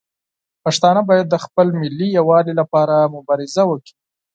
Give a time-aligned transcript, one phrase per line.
[0.63, 3.95] پښتانه باید د خپل ملي یووالي لپاره مبارزه وکړي.